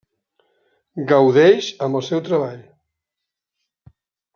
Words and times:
Gaudeix 1.11 1.69
amb 1.87 2.01
el 2.01 2.05
seu 2.11 2.25
treball. 2.31 2.59